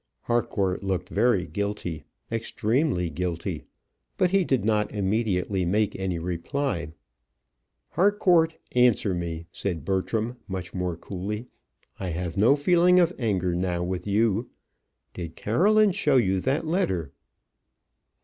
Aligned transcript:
Harcourt 0.23 0.81
looked 0.83 1.09
very 1.09 1.45
guilty, 1.45 2.05
extremely 2.31 3.07
guilty; 3.11 3.65
but 4.17 4.31
he 4.31 4.43
did 4.43 4.65
not 4.65 4.91
immediately 4.91 5.63
make 5.63 5.95
any 5.99 6.17
reply. 6.17 6.91
"Harcourt, 7.91 8.57
answer 8.71 9.13
me," 9.13 9.45
said 9.51 9.85
Bertram, 9.85 10.37
much 10.47 10.73
more 10.73 10.97
coolly. 10.97 11.45
"I 11.99 12.07
have 12.09 12.35
no 12.35 12.55
feeling 12.55 12.99
of 12.99 13.13
anger 13.19 13.53
now 13.53 13.83
with 13.83 14.07
you. 14.07 14.49
Did 15.13 15.35
Caroline 15.35 15.91
show 15.91 16.15
you 16.15 16.39
that 16.39 16.65
letter?" 16.65 17.13